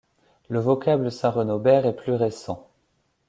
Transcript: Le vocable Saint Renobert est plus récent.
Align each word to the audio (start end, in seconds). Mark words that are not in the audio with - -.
Le 0.49 0.57
vocable 0.59 1.11
Saint 1.11 1.29
Renobert 1.29 1.85
est 1.85 1.95
plus 1.95 2.13
récent. 2.13 2.67